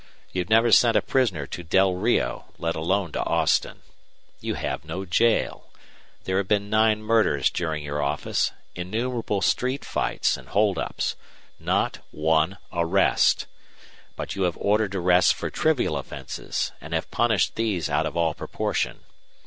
[0.31, 3.83] You've never sent a prisoner to Del Rio, let alone to Austin.
[4.39, 5.69] You have no jail.
[6.23, 11.15] There have been nine murders during your office innumerable street fights and holdups.
[11.59, 13.45] Not one arrest!
[14.15, 18.33] But you have ordered arrests for trivial offenses, and have punished these out of all
[18.33, 19.01] proportion.